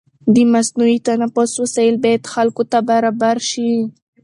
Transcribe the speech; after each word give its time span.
د 0.33 0.35
مصنوعي 0.53 0.97
تنفس 1.07 1.51
وسایل 1.63 1.95
باید 2.05 2.21
خلکو 2.33 2.63
ته 2.71 2.77
برابر 2.89 3.37
شي. 3.49 3.67